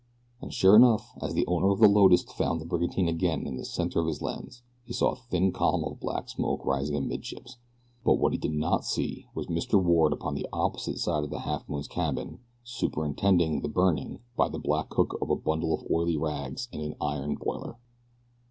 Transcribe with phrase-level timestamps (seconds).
[0.41, 3.63] And sure enough, as the owner of the Lotus found the brigantine again in the
[3.63, 7.57] center of his lens he saw a thin column of black smoke rising amidships;
[8.03, 9.79] but what he did not see was Mr.
[9.79, 14.89] Ward upon the opposite side of the Halfmoon's cabin superintending the burning by the black
[14.89, 17.77] cook of a bundle of oily rags in an iron boiler.